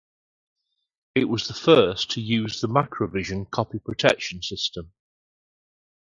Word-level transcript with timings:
It 1.13 1.25
was 1.25 1.47
the 1.47 1.53
first 1.53 2.09
to 2.13 2.21
use 2.21 2.59
the 2.59 2.67
Macrovision 2.67 3.47
copy 3.51 3.77
protection 3.77 4.41
system. 4.41 4.93